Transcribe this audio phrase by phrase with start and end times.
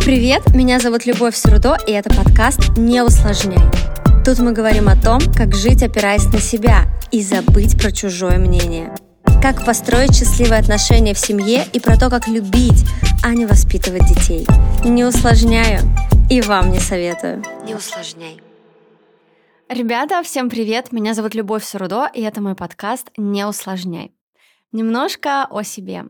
[0.00, 3.58] Привет, меня зовут Любовь Сурдо, и это подкаст «Не усложняй».
[4.24, 8.94] Тут мы говорим о том, как жить, опираясь на себя, и забыть про чужое мнение.
[9.40, 12.84] Как построить счастливые отношения в семье и про то, как любить,
[13.22, 14.46] а не воспитывать детей.
[14.84, 15.80] Не усложняю
[16.28, 17.44] и вам не советую.
[17.64, 18.40] Не усложняй.
[19.68, 20.92] Ребята, всем привет!
[20.92, 24.12] Меня зовут Любовь Сурудо, и это мой подкаст «Не усложняй».
[24.72, 26.06] Немножко о себе.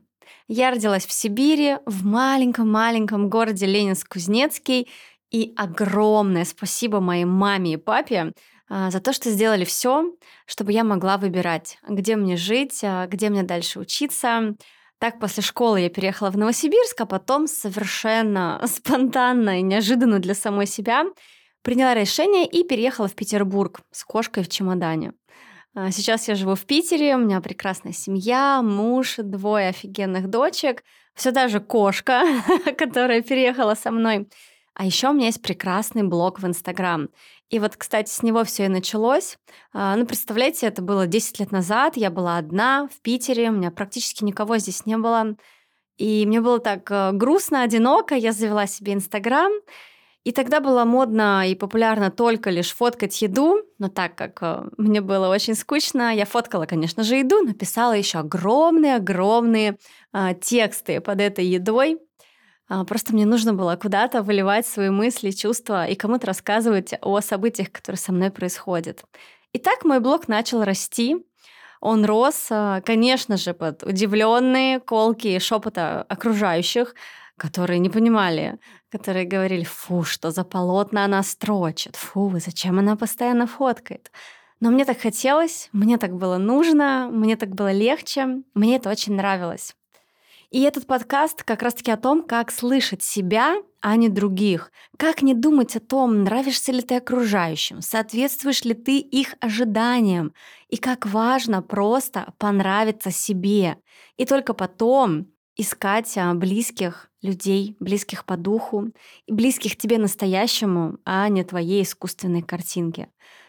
[0.49, 4.89] Я родилась в Сибири, в маленьком-маленьком городе Ленинск-Кузнецкий,
[5.31, 8.33] и огромное спасибо моей маме и папе
[8.69, 10.13] а, за то, что сделали все,
[10.47, 14.55] чтобы я могла выбирать, где мне жить, а, где мне дальше учиться.
[14.99, 20.67] Так, после школы я переехала в Новосибирск, а потом совершенно спонтанно и неожиданно для самой
[20.67, 21.05] себя
[21.63, 25.13] приняла решение и переехала в Петербург с кошкой в чемодане.
[25.79, 30.83] А, сейчас я живу в Питере, у меня прекрасная семья, муж, двое офигенных дочек,
[31.15, 32.23] все даже кошка,
[32.79, 34.27] которая переехала со мной.
[34.73, 37.11] А еще у меня есть прекрасный блог в Инстаграм.
[37.51, 39.37] И вот, кстати, с него все и началось.
[39.75, 43.71] А, ну, представляете, это было 10 лет назад, я была одна в Питере, у меня
[43.71, 45.37] практически никого здесь не было.
[45.99, 49.53] И мне было так э, грустно, одиноко, я завела себе Инстаграм,
[50.27, 55.01] и тогда было модно и популярно только лишь фоткать еду, но так как э, мне
[55.01, 59.79] было очень скучно, я фоткала, конечно же, еду, написала еще огромные-огромные
[60.13, 62.01] э, тексты под этой едой.
[62.69, 67.71] Э, просто мне нужно было куда-то выливать свои мысли, чувства и кому-то рассказывать о событиях,
[67.71, 69.05] которые со мной происходят.
[69.53, 71.25] И так мой блог начал расти.
[71.81, 76.97] Он рос, э, конечно же, под удивленные колки и шепота окружающих,
[77.37, 78.59] которые не понимали,
[78.97, 84.11] которые говорили, фу, что за полотна она строчит, фу, зачем она постоянно фоткает.
[84.61, 89.15] Но мне так хотелось, мне так было нужно, мне так было легче, мне это очень
[89.15, 89.77] нравилось.
[90.51, 94.73] И этот подкаст как раз-таки о том, как слышать себя, а не других.
[94.97, 100.33] Как не думать о том, нравишься ли ты окружающим, соответствуешь ли ты их ожиданиям.
[100.69, 103.77] И как важно просто понравиться себе.
[104.17, 105.27] И только потом
[105.57, 108.91] искать а, близких людей, близких по духу,
[109.27, 113.09] близких тебе настоящему, а не твоей искусственной картинке.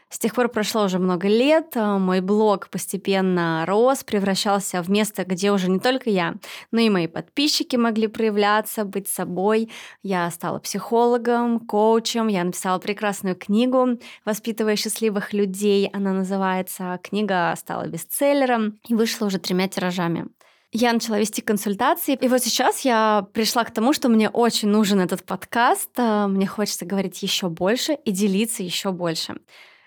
[0.10, 5.26] С тех пор прошло уже много лет, а, мой блог постепенно рос, превращался в место,
[5.26, 6.36] где уже не только я,
[6.72, 9.70] но и мои подписчики могли проявляться, быть собой.
[10.04, 17.00] Я стала психологом, коучем, я написала прекрасную книгу «Воспитывая счастливых людей», она называется.
[17.04, 20.28] Книга стала бестселлером и вышла уже тремя тиражами
[20.78, 22.18] я начала вести консультации.
[22.22, 25.90] И вот сейчас я пришла к тому, что мне очень нужен этот подкаст.
[25.98, 29.38] Э, мне хочется говорить еще больше и делиться еще больше.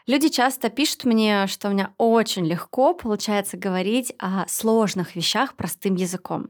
[0.07, 5.95] Люди часто пишут мне, что у меня очень легко получается говорить о сложных вещах простым
[5.95, 6.49] языком,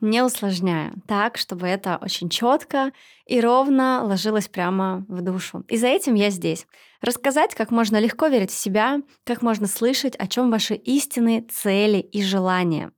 [0.00, 2.92] не усложняя, так, чтобы это очень четко
[3.24, 5.64] и ровно ложилось прямо в душу.
[5.68, 6.66] И за этим я здесь.
[7.00, 12.00] Рассказать, как можно легко верить в себя, как можно слышать, о чем ваши истины, цели
[12.00, 12.92] и желания.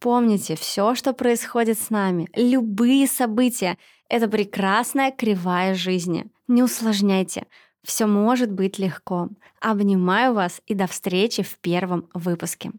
[0.00, 3.76] Помните, все, что происходит с нами, любые события—
[4.08, 6.26] это прекрасная кривая жизни.
[6.48, 7.46] Не усложняйте.
[7.84, 9.28] Все может быть легко.
[9.60, 12.72] Обнимаю вас и до встречи в первом выпуске.